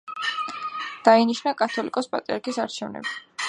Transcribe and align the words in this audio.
დაინიშნა 1.07 1.55
კათოლიკოს-პატრიარქის 1.61 2.61
არჩევნები. 2.67 3.19